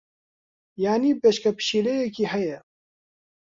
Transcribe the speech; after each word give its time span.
یانی 0.83 1.11
بەچکە 1.21 1.51
پشیلەیەکی 1.57 2.29
ھەیە. 2.33 2.59